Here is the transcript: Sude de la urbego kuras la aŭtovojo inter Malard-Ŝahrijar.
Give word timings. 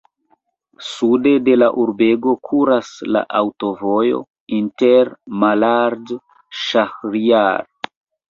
Sude 0.85 1.33
de 1.47 1.53
la 1.57 1.67
urbego 1.81 2.33
kuras 2.47 2.89
la 3.17 3.21
aŭtovojo 3.41 4.23
inter 4.61 5.11
Malard-Ŝahrijar. 5.43 7.69